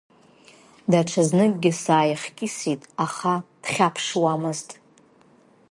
Даҽа 0.91 1.23
зныкгьы 1.27 1.71
сааихькьысит, 1.81 2.81
аха 3.05 3.33
дхьаԥшуамызт. 3.63 4.69